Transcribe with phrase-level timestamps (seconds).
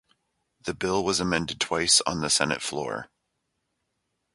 [0.61, 3.11] The bill was amended twice on the Senate floor.